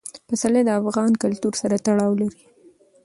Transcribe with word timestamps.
پسرلی 0.27 0.61
د 0.65 0.69
افغان 0.81 1.11
کلتور 1.23 1.53
سره 1.61 1.75
تړاو 1.85 2.11
لري. 2.21 2.41